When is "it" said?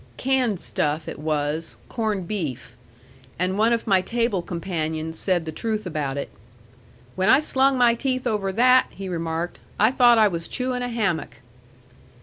1.07-1.19, 6.17-6.31